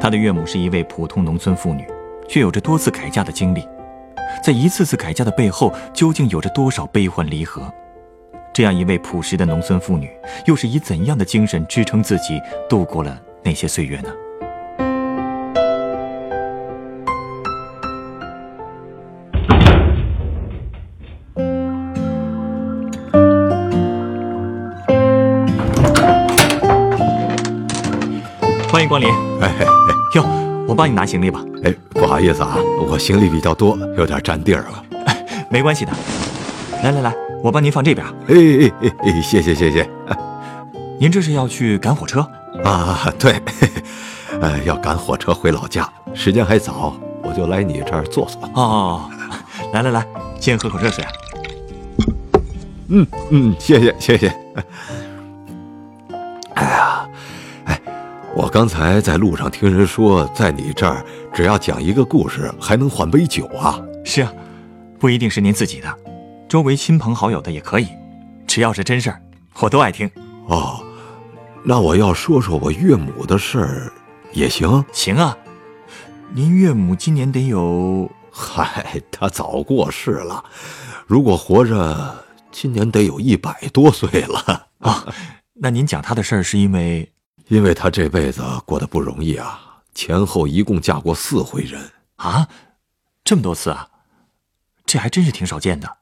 [0.00, 1.86] 他的岳母是一位普通农村妇女，
[2.26, 3.68] 却有着多次改嫁的经历。
[4.42, 7.70] 在一次次改嫁的背后，究竟有着多少悲欢离合？
[8.54, 10.10] 这样一位朴实的农村妇女，
[10.46, 14.08] 又是以怎样的精神支撑自己度过了那些岁月呢？
[28.72, 29.08] 欢迎光临。
[29.40, 29.50] 哎，
[30.80, 31.44] 帮你拿行李吧。
[31.62, 32.56] 哎，不好意思啊，
[32.88, 34.82] 我行李比较多，有点占地儿了。
[35.50, 35.92] 没关系的。
[36.82, 38.06] 来来来，我帮您放这边。
[38.06, 39.86] 哎哎哎哎，谢谢谢谢。
[40.98, 42.26] 您这是要去赶火车？
[42.64, 43.34] 啊，对，
[44.40, 48.48] 呃，要赶火车回老家，时间还早，我就来你这儿坐坐。
[48.54, 49.10] 哦，
[49.74, 50.06] 来来来，
[50.40, 51.10] 先喝口热水啊。
[52.88, 54.34] 嗯嗯，谢谢谢谢。
[58.40, 63.78] 我刚才在路上听人说，在你这儿只要讲一个故事，还能换杯酒啊。
[64.02, 64.32] 是啊，
[64.98, 65.94] 不一定是您自己的，
[66.48, 67.88] 周围亲朋好友的也可以，
[68.46, 69.20] 只要是真事儿，
[69.60, 70.10] 我都爱听。
[70.46, 70.82] 哦，
[71.62, 73.92] 那我要说说我岳母的事儿
[74.32, 74.82] 也行。
[74.90, 75.36] 行啊，
[76.32, 78.10] 您岳母今年得有……
[78.30, 80.42] 嗨，她早过世了，
[81.06, 84.68] 如果活着，今年得有一百多岁了。
[84.78, 85.04] 啊，
[85.60, 87.12] 那您讲她的事儿是因为……
[87.50, 92.48] 因为她这辈子过得不容易啊，前后一共嫁过四回人啊，
[93.24, 93.88] 这么多次啊，
[94.86, 95.96] 这还真是挺少见的。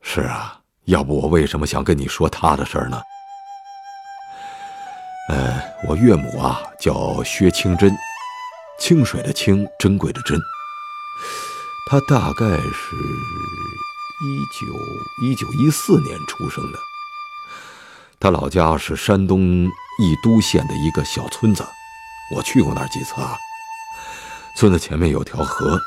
[0.00, 2.98] 是啊，要不我为什么想跟你说她的事儿呢？
[5.28, 7.94] 呃，我岳母啊叫薛清珍，
[8.80, 10.40] 清水的清，珍贵的珍。
[11.90, 12.96] 她大概是
[14.24, 14.66] 一九
[15.22, 16.78] 一九一四年出生的。
[18.18, 21.66] 她老家是山东义都县的一个小村子，
[22.34, 23.36] 我去过那儿几次啊。
[24.56, 25.80] 村子前面有条河，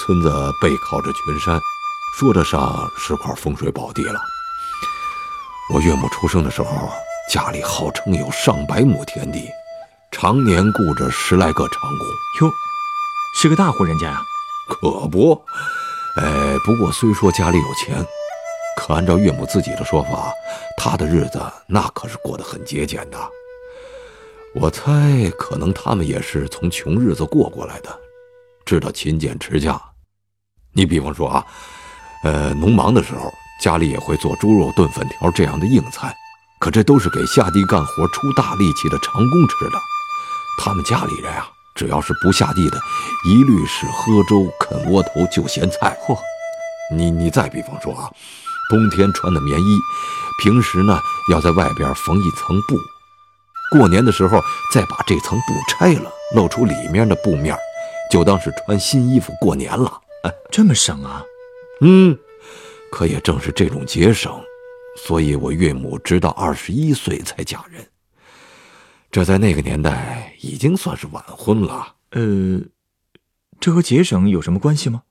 [0.00, 0.30] 村子
[0.60, 1.60] 背靠着群山，
[2.18, 4.20] 说得上是块风水宝地了。
[5.72, 6.90] 我岳母出生的时候，
[7.30, 9.48] 家里号称有上百亩田地，
[10.10, 12.06] 常年雇着十来个长工。
[12.40, 12.52] 哟，
[13.34, 14.20] 是个大户人家呀。
[14.68, 15.44] 可不，
[16.16, 18.04] 哎，不过虽说家里有钱，
[18.76, 20.32] 可按照岳母自己的说法，
[20.76, 23.18] 她的日子那可是过得很节俭的。
[24.54, 27.88] 我猜，可能他们也是从穷日子过过来的，
[28.66, 29.80] 知道勤俭持家。
[30.72, 31.46] 你比方说啊，
[32.24, 33.32] 呃，农忙的时候，
[33.62, 36.14] 家里也会做猪肉炖粉条这样的硬菜，
[36.58, 39.78] 可这都是给下地干活出大力气的长工吃的。
[40.58, 42.78] 他们家里人啊，只要是不下地的，
[43.24, 45.98] 一律是喝粥、啃窝头、就咸菜。
[46.06, 46.18] 嚯，
[46.94, 48.10] 你你再比方说啊，
[48.70, 49.78] 冬天穿的棉衣，
[50.42, 50.98] 平时呢
[51.30, 52.76] 要在外边缝一层布。
[53.78, 54.40] 过年的时候，
[54.72, 57.56] 再把这层布拆了，露出里面的布面，
[58.10, 60.00] 就当是穿新衣服过年了。
[60.52, 61.22] 这么省啊？
[61.80, 62.18] 嗯，
[62.90, 64.40] 可也正是这种节省，
[64.96, 67.86] 所以我岳母直到二十一岁才嫁人。
[69.10, 71.94] 这在那个年代已经算是晚婚了。
[72.10, 72.60] 呃，
[73.58, 75.02] 这和节省有什么关系吗？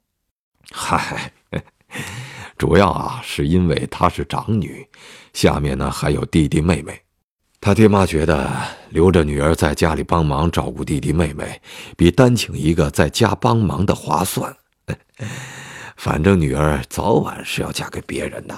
[0.71, 1.33] 嗨，
[2.61, 4.87] 主要啊是因为她是长女，
[5.33, 7.01] 下面呢还有弟弟妹妹。
[7.59, 8.51] 他爹妈觉得
[8.89, 11.59] 留着女儿在家里帮忙照顾弟弟妹妹，
[11.97, 14.55] 比单请一个在家帮忙的划算。
[15.97, 18.55] 反正女儿早晚是要嫁给别人的。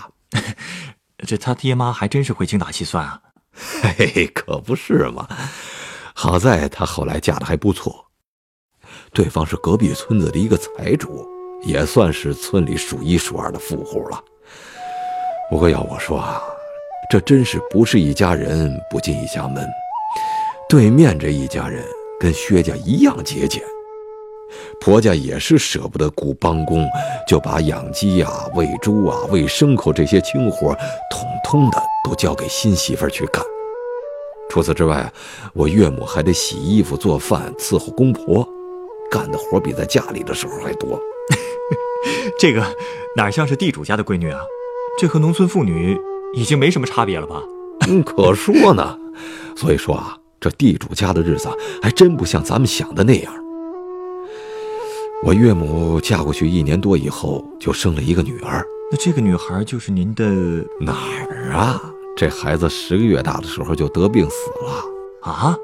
[1.26, 3.22] 这他爹妈还真是会精打细算啊！
[3.82, 5.26] 嘿 嘿，可不是嘛。
[6.14, 8.08] 好在她后来嫁的还不错，
[9.14, 11.26] 对方是隔壁村子的一个财主，
[11.66, 14.24] 也算是村里数一数二的富户了。
[15.50, 16.42] 不过要我说啊。
[17.10, 19.68] 这真是不是一家人不进一家门。
[20.68, 21.84] 对面这一家人
[22.20, 23.62] 跟薛家一样节俭，
[24.80, 26.88] 婆家也是舍不得雇帮工，
[27.28, 30.74] 就把养鸡呀、喂猪啊、喂牲口这些轻活，
[31.12, 33.44] 统统的都交给新媳妇去干。
[34.50, 35.12] 除此之外，
[35.54, 38.48] 我岳母还得洗衣服、做饭、伺候公婆，
[39.14, 41.00] 干的活比在家里的时候还多。
[42.40, 42.66] 这个
[43.16, 44.42] 哪像是地主家的闺女啊？
[44.98, 45.96] 这和农村妇女。
[46.36, 47.40] 已经没什么差别了吧？
[47.88, 48.98] 嗯，可说呢。
[49.56, 51.48] 所以说啊，这地主家的日子
[51.80, 53.32] 还真不像咱们想的那样。
[55.24, 58.66] 我岳母嫁过去一年多以后，就生了一个女儿。
[58.92, 60.26] 那这个女孩就是您的
[60.82, 60.94] 哪
[61.28, 61.80] 儿啊？
[62.18, 65.56] 这孩子十个月大的时候就得病死了啊！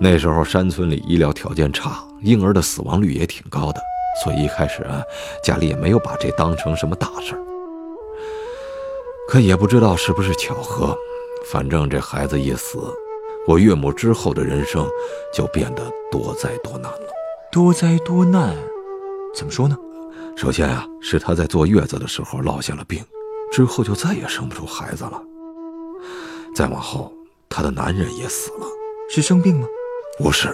[0.00, 3.80] 那时候山村里医疗条件差，婴儿的死亡率也挺高的，
[4.22, 5.02] 所以一开始啊，
[5.42, 7.40] 家里也没有把这当成什么大事儿。
[9.28, 10.94] 可也不知道是不是巧合，
[11.46, 12.78] 反正这孩子一死，
[13.46, 14.86] 我岳母之后的人生
[15.32, 17.08] 就变得多灾多难了。
[17.50, 18.54] 多灾多难，
[19.34, 19.76] 怎么说呢？
[20.36, 23.02] 首先啊，是她在坐月子的时候落下了病，
[23.50, 25.22] 之后就再也生不出孩子了。
[26.54, 27.12] 再往后，
[27.48, 28.66] 她的男人也死了，
[29.08, 29.66] 是生病吗？
[30.18, 30.48] 不是。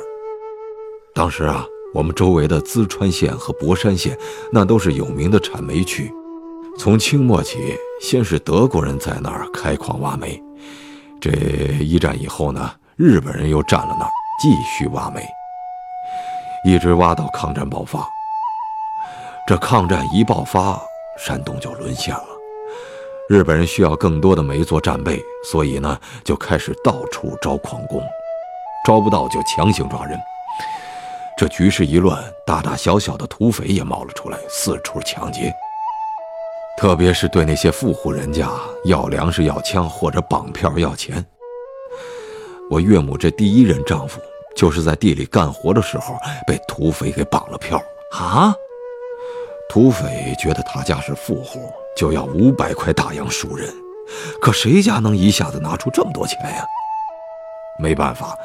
[1.14, 4.16] 当时啊，我们周围的淄川县和博山县，
[4.52, 6.10] 那都是有名的产煤区。
[6.78, 10.42] 从清末起，先是德国人在那儿开矿挖煤，
[11.20, 11.30] 这
[11.80, 14.10] 一战以后呢，日本人又占了那儿，
[14.40, 15.22] 继续挖煤。
[16.64, 18.06] 一直挖到抗战爆发，
[19.46, 20.80] 这抗战一爆发，
[21.18, 22.26] 山东就沦陷了。
[23.28, 28.02] 日本人需要更多的煤做战备，所以呢，就开始到处招矿工，
[28.84, 30.18] 招不到就强行抓人。
[31.36, 35.52] 这局势一乱，大大小小的土匪也冒了出来，四处抢劫。
[36.78, 38.50] 特别是对那些富户人家，
[38.84, 41.24] 要粮食、要枪或者绑票要钱。
[42.70, 44.20] 我岳母这第一任丈夫。
[44.56, 47.80] 就是在地里干活的时候被土匪给绑了票
[48.12, 48.52] 啊！
[49.70, 53.72] 土匪觉得他家是富户，就要五百块大洋赎人。
[54.42, 56.64] 可谁家能一下子拿出这么多钱呀？
[57.80, 58.36] 没办法，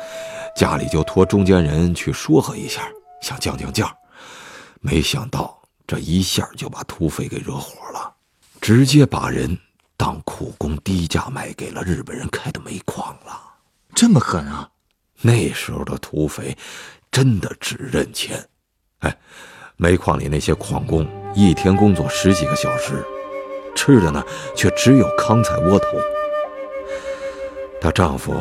[0.56, 2.90] 家里就托中间人去说和一下，
[3.22, 3.94] 想降降价。
[4.80, 8.14] 没想到这一下就把土匪给惹火了，
[8.62, 9.58] 直接把人
[9.98, 13.42] 当苦工低价卖给了日本人开的煤矿了。
[13.94, 14.70] 这么狠啊！
[15.22, 16.56] 那时候的土匪，
[17.12, 18.46] 真的只认钱。
[19.00, 19.18] 哎，
[19.78, 23.04] 煤矿里那些矿工一天工作十几个小时，
[23.76, 24.24] 吃的呢
[24.56, 25.88] 却只有糠菜窝头。
[27.82, 28.34] 她丈夫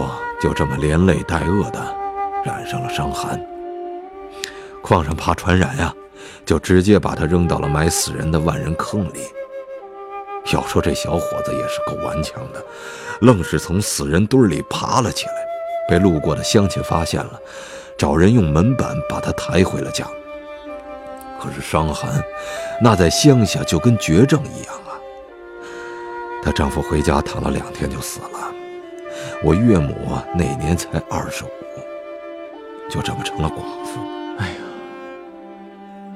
[0.44, 1.80] 就这么连累带饿的，
[2.44, 3.40] 染上了伤寒。
[4.82, 5.94] 矿上怕传染呀，
[6.44, 9.20] 就直接把他扔到了埋死人的万人坑里。
[10.52, 12.62] 要说这小伙子也是够顽强的，
[13.22, 15.32] 愣是从死人堆里爬了起来。
[15.88, 17.40] 被路过的乡亲发现了，
[17.96, 20.06] 找人用门板把他抬回了家。
[21.40, 22.22] 可是伤寒，
[22.82, 24.92] 那在乡下就跟绝症一样啊。
[26.42, 28.28] 她丈夫回家躺了两天就死了。
[29.44, 29.94] 我岳母
[30.34, 31.48] 那年才二十五，
[32.90, 34.00] 就这么成了寡妇。
[34.38, 34.56] 哎呀，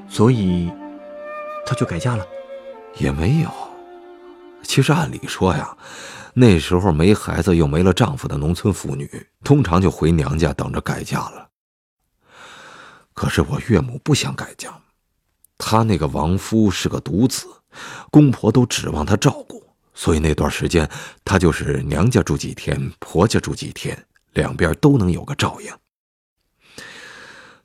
[0.09, 0.73] 所以，
[1.67, 2.27] 她就改嫁了？
[2.97, 3.51] 也没有。
[4.63, 5.77] 其实按理说呀。
[6.33, 11.49] 那时候没孩子又没了丈夫的农村妇女，通常就回娘家等着改嫁了。
[13.13, 14.73] 可是我岳母不想改嫁，
[15.59, 17.47] 她那个亡夫是个独子，
[18.11, 19.68] 公婆都指望她照顾，
[19.99, 20.89] 所以那段时间
[21.25, 25.73] 她就是娘家住几天，婆家住几天，两边都能有个照应。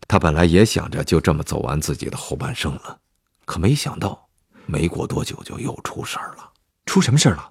[0.07, 2.97] 她本来也想着就这么走完自己的后半生了，
[3.45, 4.27] 可没想到
[4.65, 6.49] 没过多久就又出事儿了。
[6.87, 7.47] 出什么事儿了？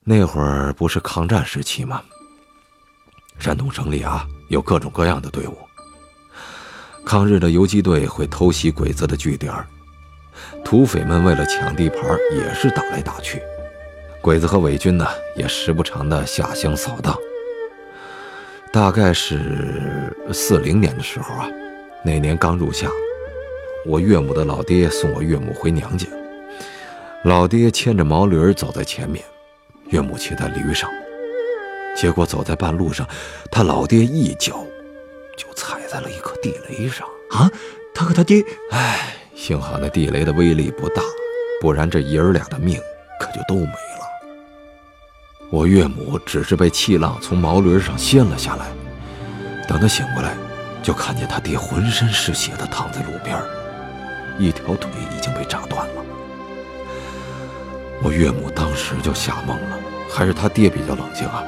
[0.00, 2.02] 那会儿不是抗战时期吗？
[3.38, 5.56] 山东省里啊有各种各样的队伍，
[7.06, 9.54] 抗日的游击队会偷袭鬼子的据点，
[10.64, 13.40] 土匪们为了抢地盘也是打来打去，
[14.24, 17.14] 鬼子和伪军呢也时不常的下乡扫荡。
[18.72, 21.46] 大概是四零年的时候啊，
[22.02, 22.88] 那年刚入夏，
[23.84, 26.06] 我岳母的老爹送我岳母回娘家，
[27.24, 29.22] 老爹牵着毛驴走在前面。
[29.90, 30.90] 岳母骑在驴上，
[31.94, 33.06] 结果走在半路上，
[33.50, 34.64] 他老爹一脚
[35.36, 37.50] 就踩在了一颗地雷上啊！
[37.94, 41.02] 他和他爹，哎，幸好那地雷的威力不大，
[41.60, 42.80] 不然这爷儿俩的命
[43.20, 43.83] 可就都没了。
[45.50, 48.66] 我岳母只是被气浪从毛驴上掀了下来，
[49.68, 50.34] 等他醒过来，
[50.82, 53.40] 就看见他爹浑身是血的躺在路边，
[54.38, 56.02] 一条腿已经被炸断了。
[58.02, 59.78] 我岳母当时就吓懵了，
[60.10, 61.44] 还是他爹比较冷静啊，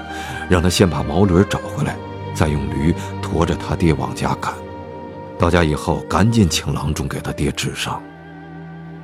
[0.49, 1.97] 让他先把毛驴找回来，
[2.33, 4.55] 再用驴驮着他爹往家赶。
[5.39, 8.01] 到家以后，赶紧请郎中给他爹治伤。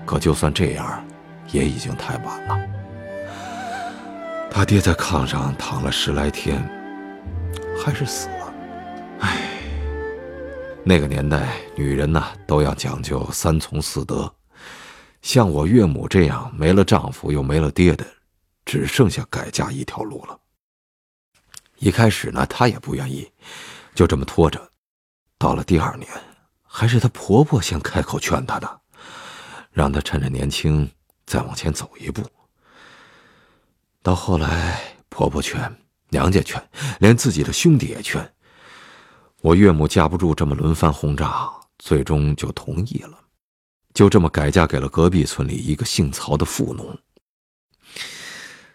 [0.06, 1.04] 可就算这样，
[1.50, 2.71] 也已经太晚了。
[4.54, 6.62] 他爹在炕上躺了十来天，
[7.82, 8.54] 还是死了。
[9.20, 9.48] 唉，
[10.84, 14.30] 那个年代，女人呐都要讲究三从四德。
[15.22, 18.04] 像我岳母这样没了丈夫又没了爹的，
[18.66, 20.38] 只剩下改嫁一条路了。
[21.78, 23.32] 一开始呢，她也不愿意，
[23.94, 24.60] 就这么拖着，
[25.38, 26.06] 到了第二年，
[26.62, 28.80] 还是她婆婆先开口劝她的，
[29.70, 30.88] 让她趁着年轻
[31.24, 32.22] 再往前走一步。
[34.02, 35.76] 到后来，婆婆劝，
[36.08, 36.60] 娘家劝，
[36.98, 38.32] 连自己的兄弟也劝，
[39.40, 43.16] 我岳母架不住这么轮番轰炸，最终就同意了，
[43.94, 46.98] 就这么改嫁给了隔壁村里一个姓曹的富农。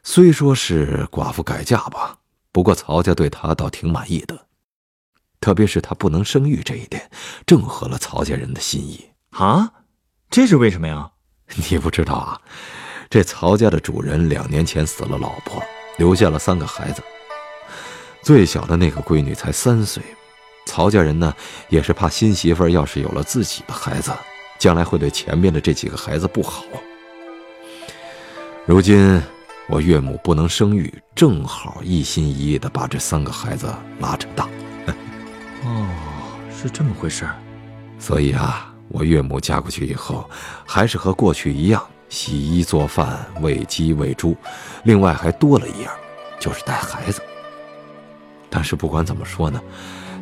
[0.02, 2.20] 虽说是寡妇改嫁吧，
[2.54, 4.48] 不过曹家对她倒挺满意的，
[5.42, 7.12] 特别是她不能生育这一点，
[7.46, 9.74] 正合了曹家人的心意啊。
[10.30, 11.12] 这是为什么呀？
[11.70, 12.42] 你不知道啊？
[13.10, 15.62] 这曹家的主人两年前死了老婆，
[15.98, 17.02] 留下了三个孩子，
[18.22, 20.04] 最小的那个闺女才三岁。
[20.66, 21.34] 曹家人呢，
[21.70, 24.12] 也是怕新媳妇要是有了自己的孩子，
[24.60, 26.64] 将来会对前面的这几个孩子不好。
[28.66, 29.22] 如今。
[29.70, 33.68] 我岳母不能生育，正好一心一意的把这三个孩子
[34.00, 34.48] 拉扯大。
[35.66, 35.86] 哦，
[36.56, 37.28] 是这么回事。
[38.00, 40.30] 所以啊，我岳母嫁过去以后，
[40.66, 44.36] 还是和过去一样，洗衣做饭、喂鸡喂猪，
[44.84, 45.94] 另外还多了一样，
[46.40, 47.22] 就是带孩子。
[48.50, 49.62] 但是不管怎么说呢，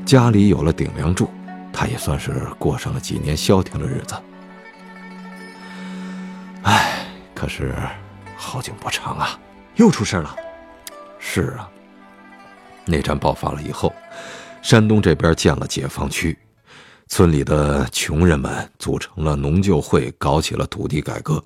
[0.05, 1.29] 家里有了顶梁柱，
[1.71, 4.15] 他也算是过上了几年消停的日子。
[6.63, 7.75] 唉，可是。
[8.37, 9.39] 好景不长啊，
[9.75, 10.35] 又出事了。
[11.19, 11.69] 是啊，
[12.83, 13.93] 内战爆发了以后，
[14.61, 16.37] 山东这边建了解放区，
[17.07, 21.41] 村里的穷人们组成了农救会，搞起了土地改革。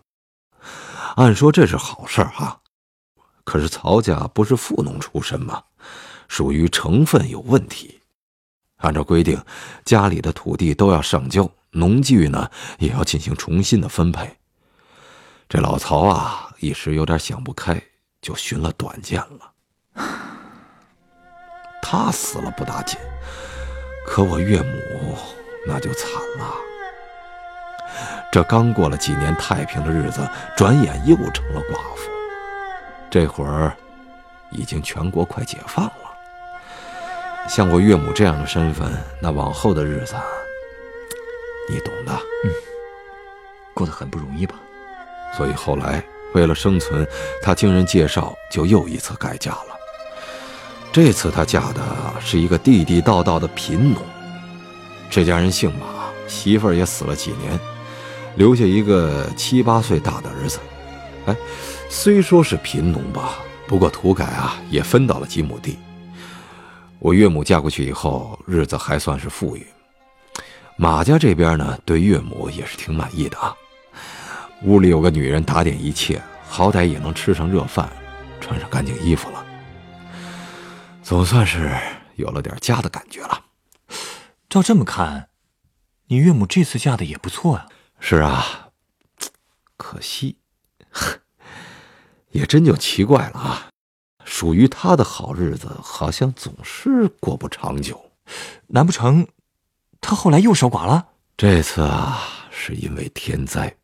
[1.16, 2.62] 按说这是好事儿哈，
[3.44, 5.64] 可是曹家不是富农出身吗？
[6.28, 8.00] 属于成分有问题。
[8.78, 9.42] 按照规定，
[9.84, 14.38] 家里的土地都要上交，农具呢也要进行重新的分配。
[15.48, 16.46] 这老曹啊。
[16.62, 17.82] 一时有点想不开，
[18.22, 19.54] 就寻了短见了。
[21.82, 23.00] 他死了不打紧，
[24.06, 25.18] 可我岳母
[25.66, 26.69] 那就惨了。
[28.32, 32.10] 这刚过了几年太平的日子，转眼又成了寡妇。
[33.10, 33.76] 这会儿
[34.52, 36.14] 已经全国快解放了，
[37.48, 38.92] 像我岳母这样的身份，
[39.22, 40.16] 那往后的日子，
[41.70, 42.14] 你懂的。
[42.46, 42.52] 嗯，
[43.74, 44.56] 过得很不容易吧？
[45.36, 46.04] 所以后来。
[46.36, 47.08] 为了生存，
[47.42, 49.76] 她经人介绍，就又一次改嫁了。
[50.92, 51.82] 这次她嫁的
[52.22, 54.00] 是一个地地道道的贫农。
[55.10, 55.88] 这家人姓马，
[56.28, 57.60] 媳妇儿也死了几年，
[58.36, 60.60] 留下一个七八岁大的儿子。
[61.26, 61.36] 哎，
[61.90, 65.78] 虽说是贫农吧，不过土改啊，也分到了几亩地。
[67.00, 69.66] 我岳母嫁过去以后，日子还算是富裕。
[70.78, 73.56] 马家这边呢，对岳母也是挺满意的啊。
[74.64, 77.90] 屋里有个女人打点一切，好歹也能吃上热饭，
[78.40, 79.46] 穿上干净衣服了，
[81.04, 81.72] 总算是
[82.16, 83.42] 有了点家的感觉了。
[84.50, 85.30] 照这么看，
[86.08, 87.66] 你岳母这次嫁的也不错呀。
[88.00, 88.70] 是啊，
[89.78, 90.38] 可惜，
[92.32, 93.70] 也真就奇怪了啊！
[94.24, 98.12] 属于他的好日子，好像总是过不长久。
[98.68, 99.28] 难不成
[100.00, 101.08] 他后来又守寡了？
[101.36, 103.76] 这次啊，是因为天灾。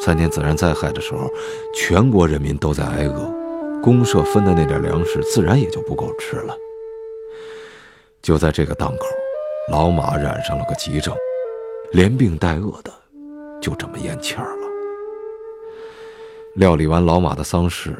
[0.00, 1.28] 三年自然灾害的时候，
[1.74, 6.56] 全国人民都在挨饿，公社分的那点粮食自然也就不够吃了。
[8.22, 9.04] 就在这个档口，
[9.70, 11.14] 老马染上了个急症，
[11.92, 12.92] 连病带饿的，
[13.60, 14.68] 就这么咽气儿了。
[16.56, 17.96] 料理完老马的丧事，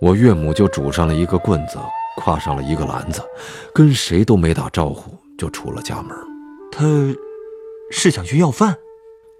[0.00, 1.78] 我岳母就拄上了一个棍子，
[2.18, 3.22] 挎上了一个篮子，
[3.74, 6.16] 跟谁都没打招呼就出了家门。
[6.70, 6.84] 他，
[7.90, 8.76] 是想去要饭？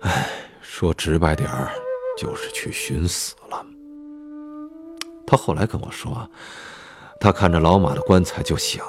[0.01, 0.29] 唉。
[0.61, 1.71] 说直白点儿，
[2.19, 3.65] 就是去寻死了。
[5.25, 6.29] 他后来跟我说，
[7.21, 8.85] 他看着老马的棺材就想，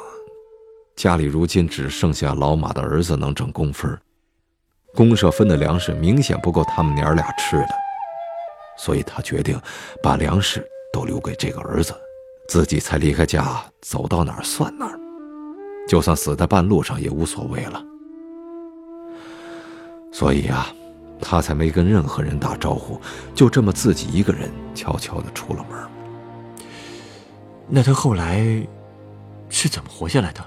[0.95, 3.95] 家里如今只剩下老马的儿子能挣工分，
[4.95, 7.69] 公社分的粮食明显不够他们娘俩吃的，
[8.77, 9.59] 所以他决定
[10.01, 11.93] 把粮食都留给这个儿子，
[12.47, 14.99] 自己才离开家，走到哪儿算哪儿，
[15.87, 17.83] 就算死在半路上也无所谓了。
[20.11, 20.67] 所以啊。
[21.21, 22.99] 他才没跟任何人打招呼，
[23.33, 25.79] 就这么自己一个人悄悄的出了门。
[27.69, 28.45] 那他后来
[29.49, 30.45] 是怎么活下来的？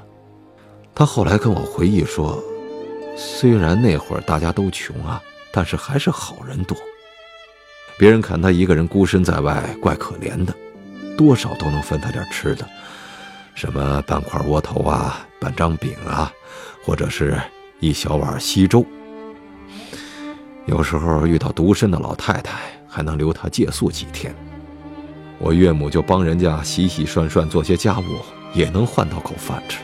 [0.94, 2.38] 他后来跟我回忆说，
[3.20, 5.20] 虽然那会儿大家都穷啊，
[5.50, 6.78] 但是还是好人多。
[7.98, 10.54] 别人看他一个人孤身在外，怪可怜的，
[11.16, 12.64] 多少都能分他点吃的，
[13.56, 16.32] 什么半块窝头啊，半张饼啊，
[16.84, 17.36] 或者是
[17.80, 18.86] 一小碗稀粥。
[20.66, 24.32] 有时候遇到独身的老太太，还能留她借宿几天。
[25.40, 28.04] 我岳母就帮人家洗洗涮涮，做些家务，
[28.54, 29.80] 也能换到口饭吃。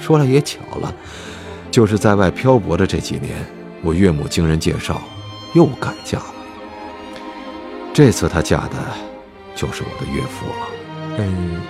[0.00, 0.94] 说来也巧了，
[1.72, 3.34] 就是在外漂泊的这几年，
[3.82, 5.00] 我岳母经人介绍，
[5.54, 6.34] 又改嫁了。
[7.94, 8.76] 这次她嫁的，
[9.54, 10.66] 就是我的岳父了。
[11.18, 11.62] 嗯，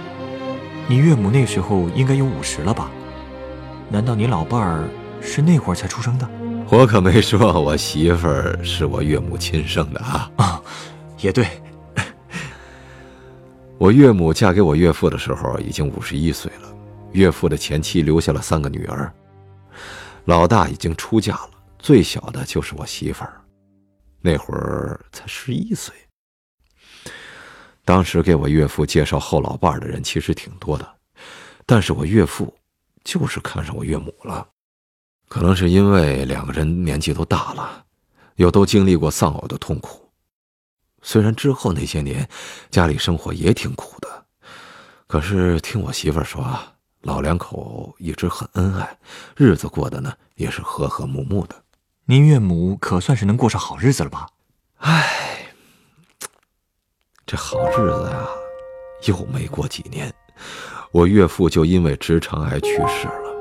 [0.88, 2.90] 你岳母那时候应该有五十了吧？
[3.88, 4.88] 难道你老伴儿
[5.20, 6.28] 是那会儿才出生的？
[6.68, 10.28] 我可没说我媳妇儿是我岳母亲生的啊！
[10.36, 10.60] 啊，
[11.20, 11.46] 也对。
[13.78, 16.74] 我岳母嫁给我岳父的时候已经五十一岁了，
[17.12, 19.12] 岳父的前妻留下了三个女儿，
[20.24, 23.40] 老大已经出嫁了，最小的就是我媳妇儿，
[24.20, 25.94] 那会儿才十一岁。
[27.84, 30.94] 当时给我岳父介绍后老伴儿的人其实挺多的，
[31.66, 32.56] 但是我岳父
[33.02, 34.46] 就是看上我岳母了，
[35.28, 37.84] 可能是因为两个人年纪都大了，
[38.36, 40.08] 又都经历过丧偶的痛苦。
[41.02, 42.28] 虽然之后那些年，
[42.70, 44.26] 家里生活也挺苦的，
[45.08, 46.46] 可是听我媳妇儿说，
[47.02, 48.96] 老两口一直很恩爱，
[49.36, 51.56] 日子过得呢也是和和睦睦的。
[52.04, 54.28] 您岳母可算是能过上好日子了吧？
[54.76, 55.52] 唉，
[57.26, 58.28] 这好日子啊，
[59.06, 60.12] 又没过几年，
[60.92, 63.32] 我岳父就因为直肠癌去世了。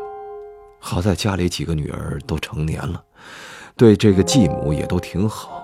[0.79, 3.03] 好在家里几个女儿都成年了，
[3.75, 5.63] 对这个继母也都挺好。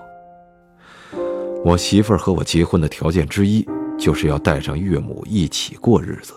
[1.64, 3.66] 我媳妇儿和我结婚的条件之一，
[3.98, 6.32] 就是要带上岳母一起过日子。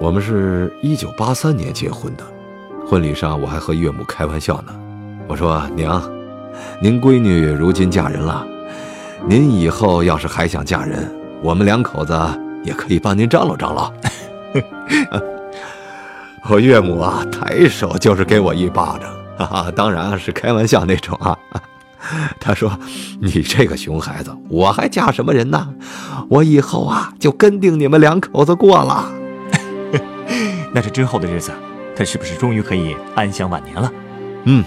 [0.00, 2.22] 我们是一九八三年结婚的，
[2.86, 4.72] 婚礼上我还和岳母开玩笑呢。
[5.26, 6.00] 我说：“娘，
[6.80, 8.46] 您闺女如今嫁人了，
[9.26, 11.12] 您以后要是还想嫁人，
[11.42, 12.16] 我们两口子
[12.62, 13.92] 也可以帮您张罗张罗。
[16.48, 21.36] ”我岳母啊，抬手就是给我一巴掌，哈哈，当然是开玩笑那种啊。
[22.38, 22.70] 他说
[23.20, 25.74] ：“你这个熊孩子，我还嫁什么人呢？
[26.30, 29.12] 我以后啊，就跟定你们两口子过了。
[30.78, 31.50] 那这之后的日子，
[31.96, 33.92] 他是不是终于可以安享晚年了？
[34.44, 34.64] 嗯，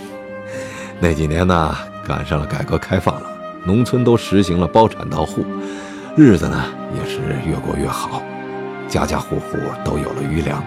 [0.99, 1.73] 那几年呢，
[2.05, 3.31] 赶上了改革开放了，
[3.63, 5.45] 农村都实行了包产到户，
[6.17, 8.21] 日子呢也是越过越好，
[8.89, 10.61] 家家户户都有了余粮。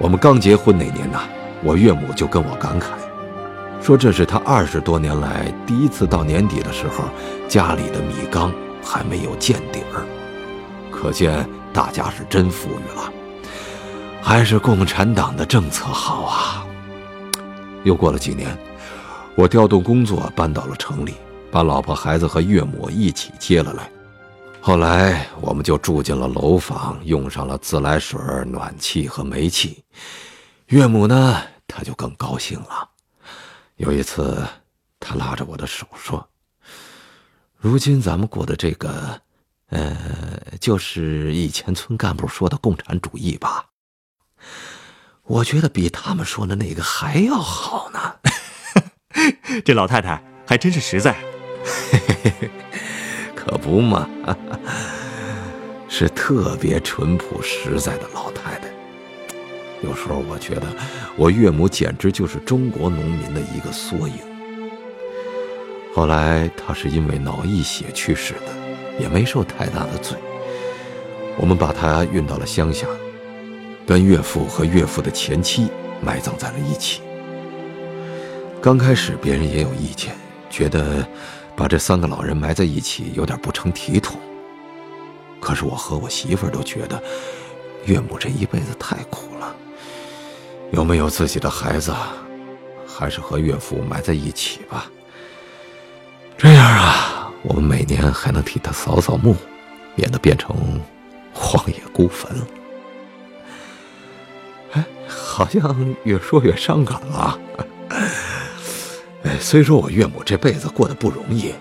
[0.00, 1.20] 我们刚结婚那年呢，
[1.62, 2.86] 我岳母就跟我感慨。”
[3.80, 7.04] 说这是他二十多年来第一次到年底的时候，
[7.46, 10.02] 家里的米缸还没有见底儿，
[10.90, 13.12] 可见大家是真富裕了。
[14.22, 16.64] 还是共产党的政策好啊！
[17.82, 18.56] 又过了几年，
[19.34, 21.14] 我调动工作搬到了城里，
[21.50, 23.90] 把老婆孩子和岳母一起接了来。
[24.60, 29.82] 后来我们就住进了楼房，用上了自来水、暖气和煤气。
[30.68, 32.88] 岳母呢，她就更高兴了。
[33.76, 34.46] 有一次，
[35.00, 36.26] 她拉着我的手说
[37.58, 39.20] ：“如今咱们过的这个，
[39.70, 39.96] 呃，
[40.60, 43.66] 就是以前村干部说的共产主义吧？
[45.24, 48.14] 我觉得比他们说的那个还要好呢。
[49.64, 51.16] 这老太太还真是实在，
[53.36, 54.08] 可不嘛，
[55.88, 58.68] 是特别淳朴实在的老太太。”
[59.84, 60.66] 有时候我觉得，
[61.16, 64.14] 我岳母简直就是中国农民的一个缩影。
[65.94, 68.52] 后来她是因为脑溢血去世的，
[68.98, 70.16] 也没受太大的罪。
[71.36, 72.86] 我们把她运到了乡下，
[73.86, 75.68] 跟岳父和岳父的前妻
[76.00, 77.00] 埋葬在了一起。
[78.60, 80.14] 刚开始别人也有意见，
[80.48, 81.06] 觉得
[81.56, 84.20] 把这三个老人埋在一起有点不成体统。
[85.40, 87.02] 可是我和我媳妇都觉得，
[87.86, 89.54] 岳母这一辈子太苦了。
[90.70, 91.92] 有没有自己的孩子，
[92.86, 94.88] 还是和岳父埋在一起吧。
[96.38, 99.34] 这样啊，我们每年还能替他扫扫墓，
[99.96, 100.80] 免得变成
[101.34, 102.30] 荒野孤坟。
[105.42, 107.36] 好像越说越伤感了。
[109.24, 111.52] 哎，虽说我岳母这辈子过得不容易，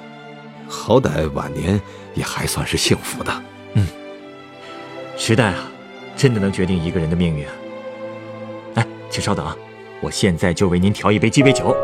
[0.68, 1.82] 好歹晚年
[2.14, 3.44] 也还算是幸福的。
[3.74, 3.88] 嗯，
[5.18, 5.72] 时代啊，
[6.16, 7.48] 真的能决定一个人的命运。
[8.76, 9.58] 哎请稍等啊，
[10.00, 11.76] 我现在就为您调一杯鸡尾酒。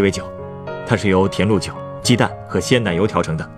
[0.00, 0.24] 鸡尾酒。
[0.86, 3.48] 它是由甜露酒、鸡蛋和鲜奶油调成的，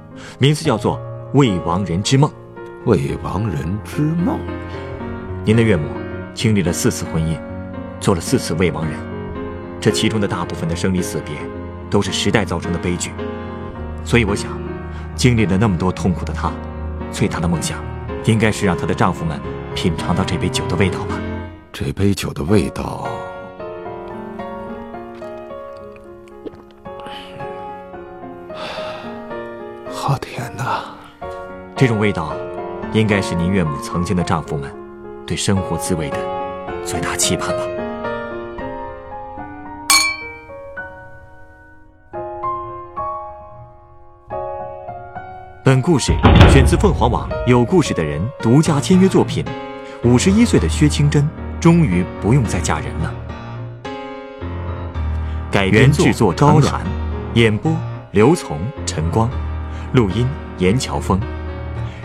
[0.40, 1.00] 名字叫做
[1.34, 2.28] “未亡人之梦”。
[2.84, 4.40] 未亡人之梦。
[5.44, 5.88] 您的岳母
[6.34, 7.38] 经历了四次婚姻，
[8.00, 8.94] 做了四次未亡人，
[9.80, 11.32] 这其中的大部分的生离死别，
[11.88, 13.12] 都是时代造成的悲剧。
[14.04, 14.50] 所以我想，
[15.14, 16.50] 经历了那么多痛苦的她，
[17.12, 17.78] 最大的梦想，
[18.24, 19.40] 应该是让她的丈夫们
[19.76, 21.16] 品尝到这杯酒的味道吧。
[21.72, 23.08] 这杯酒的味道，
[31.76, 32.32] 这种味道，
[32.92, 34.72] 应该是您岳母曾经的丈夫们
[35.26, 36.18] 对生活滋味的
[36.84, 37.62] 最大期盼吧。
[45.64, 46.12] 本故事
[46.50, 49.44] 选自凤凰网《有故事的人》独家签约作品。
[50.04, 51.28] 五十一岁的薛清真
[51.60, 53.14] 终于不用再嫁人了。
[55.50, 56.84] 改编制作高寒，
[57.34, 57.72] 演播
[58.10, 59.30] 刘从、陈光，
[59.92, 60.26] 录音
[60.58, 61.20] 严乔峰。